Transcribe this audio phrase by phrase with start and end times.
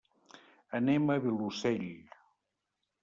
[0.79, 1.87] Anem al Vilosell.